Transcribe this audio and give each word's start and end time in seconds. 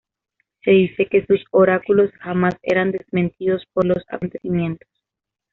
Se 0.63 0.71
dice 0.71 1.05
que 1.05 1.27
sus 1.27 1.45
oráculos 1.51 2.09
jamás 2.21 2.55
eran 2.63 2.89
desmentidos 2.91 3.61
por 3.71 3.85
los 3.85 4.03
acontecimientos. 4.07 4.89